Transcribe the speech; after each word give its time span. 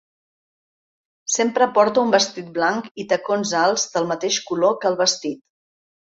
Sempre 1.33 1.67
porta 1.75 2.05
un 2.05 2.13
vestit 2.15 2.47
blanc 2.57 2.89
i 3.05 3.07
tacons 3.13 3.53
alts 3.61 3.85
del 3.99 4.09
mateix 4.15 4.41
color 4.51 4.75
que 4.83 4.93
el 4.95 4.99
vestit. 5.05 5.45